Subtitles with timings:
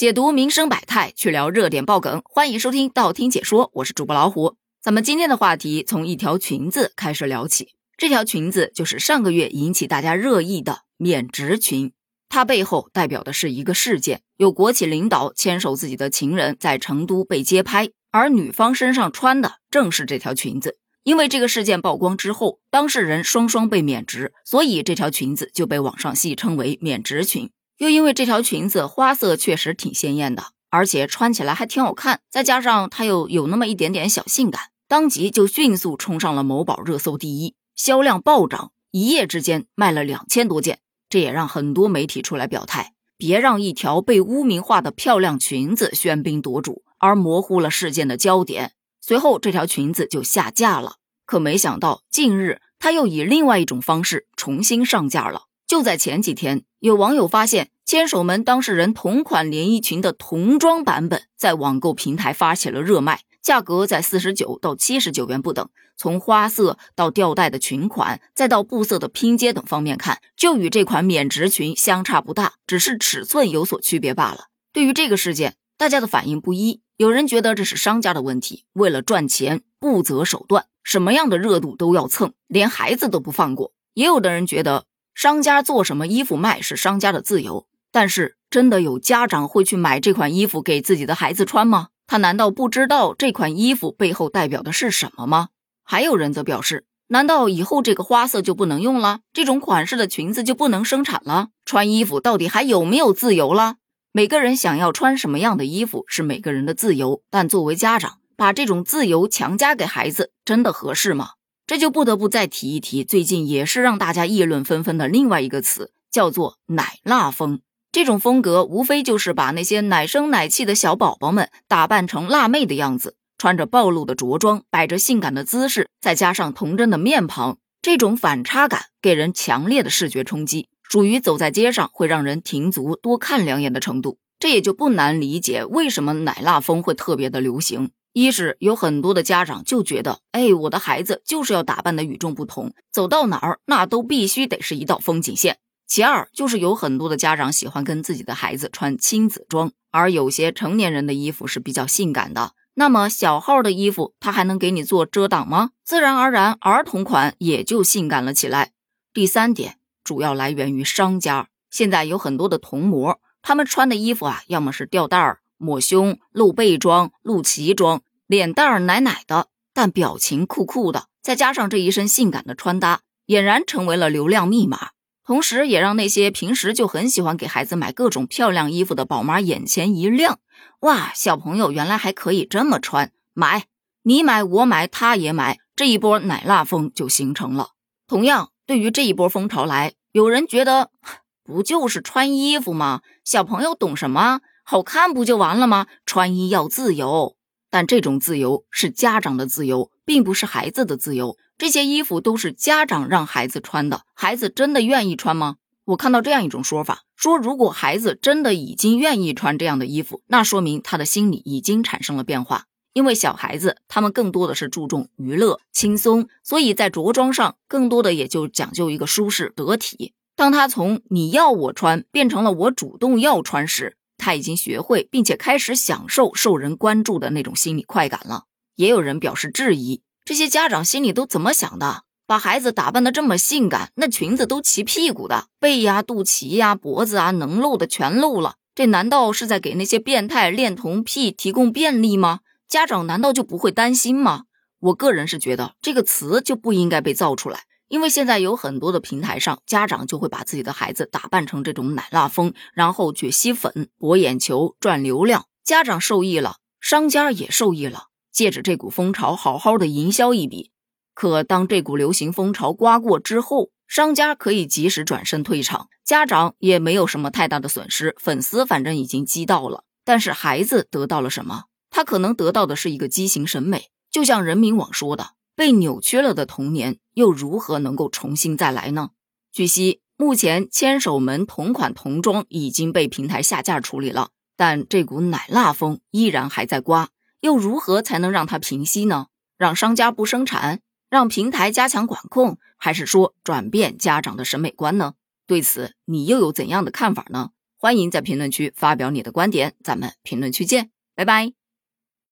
[0.00, 4.56] 解读民生百态，去聊热点爆梗，欢迎收听道听解说，我是主播老虎。
[4.80, 11.92] 咱们今天的话题从一条裙子开始聊起，这条裙子就是上个月引起大家热议的免职裙，
[12.30, 20.78] 它背后代表的是一个事件，有国企领导牵手自己的情人在成都被街拍，而女方身上穿的正是这条裙子。
[21.02, 27.50] 因为这个事件曝光之后，当事人双双被免职，所以这条裙子就被网上戏称为免职裙。
[27.80, 40.80] 又因为这条裙子花色确实挺鲜艳的，而且穿起来还挺好看，再加上它又有那么一点点小性感，当即就迅速冲上了某宝热搜第一，销量暴涨，一夜之间卖了两千多件。
[41.08, 48.72] 这也让很多媒体出来表态，别让一条被污名化的漂亮裙子喧宾夺主，而模糊了事件的焦点。
[49.00, 50.96] 随后，这条裙子就下架了。
[51.24, 55.44] 可没想到，近日它又以另外一种方式重新上架了。
[55.70, 65.68] 就在前几天，有网友发现牵手门当事人同款连衣裙的童装版本在网购平台发起了热卖，价格在四十九到七十九元不等。
[65.96, 74.46] 从花色到吊带的裙款，再到布色的拼接等方面看，就与这款免职裙相差不大，只是尺寸有所区别罢了。
[74.72, 83.72] 对于这个事件，大家的反应不一，有人觉得这是商家的问题，为了赚钱不择手段，什么样的热度都要蹭，连孩子都不放过。
[83.94, 84.86] 也有的人觉得。
[85.22, 91.88] 商家做什么衣服卖是商家的自由，但是真的有家长会去买这款衣服给自己的孩子穿吗？
[92.06, 95.48] 他难道不知道这款衣服背后代表的是什么吗？
[95.84, 99.20] 还有人则表示，难道以后这个花色就不能用了？
[99.34, 101.48] 这种款式的裙子就不能生产了？
[101.66, 103.74] 穿衣服到底还有没有自由了？
[104.12, 111.32] 每个人想要穿什么样的衣服是每个人的自由，但作为家长，把这种自由强加给孩子，真的合适吗？
[111.70, 117.60] 这就不得不再提一提，最近也是让大家议论纷纷的另外一个词，叫做“奶辣风”。
[117.92, 134.18] 这种风格无非就是把那些奶声奶气的小宝宝们打扮成辣妹的样子，穿着暴露的着装，摆着性感的姿势，再加上童真的面庞，这种反差感给人强烈的视觉冲击，属于走在街上会让人停足多看两眼的程度。
[134.40, 137.92] 这也就不难理解为什么奶辣风会特别的流行。
[138.12, 145.58] 一是有很多的家长就觉得，哎，我的孩子就是要打扮的与众不同，走到哪儿那都必须得是一道风景线。
[145.86, 155.70] 其二就是有很多的家长喜欢跟自己的孩子穿亲子装，而有些成年人的衣服是比较性感的，那么小号的衣服它还能给你做遮挡吗？
[155.84, 158.70] 自然而然，儿童款也就性感了起来。
[159.12, 165.39] 第三点主要来源于商家，现在有很多的童模，他们穿的衣服啊，要么是吊带儿。
[165.60, 174.92] 抹胸、露背装、露脐装，脸蛋儿奶奶的，但表情酷酷的，再加上这一身性感的穿搭，俨然成为了流量密码。
[175.22, 180.40] 同时，也让那些平时就很喜欢给孩子买各种漂亮衣服的宝妈眼前一亮：
[180.80, 183.12] 哇，小朋友原来还可以这么穿！
[183.34, 183.66] 买，
[184.02, 187.72] 你买，我买，他也买，这一波奶辣风就形成了。
[188.06, 190.90] 同样，对于这一波风潮来，有人觉得
[191.44, 193.02] 不就是穿衣服吗？
[193.24, 194.40] 小朋友懂什么？
[194.70, 195.88] 好看不就完了吗？
[196.06, 197.34] 穿衣要自由，
[197.70, 201.36] 但这种自由是家长的自由，并不是孩子的自由。
[201.58, 205.56] 这些衣服都是家长让孩子穿的，孩子真的愿意穿吗？
[205.86, 212.66] 我看到这样一种说法，说如果孩子真的已经愿意穿这样的衣服，那说明他的心理已经产生了变化。
[212.92, 220.12] 因为小孩子他们更多的是注重娱乐轻松，所以在着装上更多的也就讲究一个舒适得体。
[220.36, 228.44] 当他从你要我穿变成了我主动要穿时，他已经学会，并且开始享受受人关注的那种心理快感了。
[228.76, 232.04] 也有人表示质疑，这些家长心里都怎么想的？
[232.26, 238.54] 把孩子打扮的这么性感，那裙子都齐屁股的，背呀、肚脐呀、脖子啊，能露的全露了。
[238.72, 242.40] 这难道是在给那些变态恋童癖提供便利吗？
[242.68, 244.44] 家长难道就不会担心吗？
[244.78, 247.64] 我个人是觉得这个词就不应该被造出来。
[247.90, 255.46] 因为现在有很多的平台上，家长就会把自己的孩子打扮成这种奶辣风，然后去吸粉、博眼球、赚流量。
[255.64, 260.70] 家长受益了，商家也受益了，借着这股风潮好好的营销一笔。
[261.14, 269.82] 可当这股流行风潮刮过之后，商家可以及时转身退场，家长也没有什么太大的损失，粉丝反正已经积到了。
[270.04, 271.64] 但是孩子得到了什么？
[271.90, 275.30] 他可能得到的是一个畸形审美，就像人民网说的。
[275.60, 279.10] 被扭曲了的童年又如何能够重新再来呢？
[279.52, 287.10] 据悉，目前千手门同款童装已经被平台下架处理了，但这股奶辣风依然还在刮，
[287.40, 289.26] 又如何才能让它平息呢？
[289.58, 290.80] 让商家不生产，
[291.10, 295.12] 让平台加强管控，还是说转变家长的审美观呢？
[295.46, 297.50] 对此，你又有怎样的看法呢？
[297.76, 301.59] 欢迎在评论区发表你的观点，咱们评论区见，拜拜。